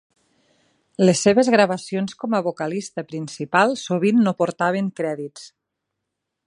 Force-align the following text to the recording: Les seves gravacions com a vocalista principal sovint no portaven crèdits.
Les 1.03 1.19
seves 1.25 1.51
gravacions 1.55 2.17
com 2.23 2.33
a 2.37 2.41
vocalista 2.47 3.05
principal 3.11 3.77
sovint 3.85 4.27
no 4.29 4.35
portaven 4.43 4.93
crèdits. 5.03 5.47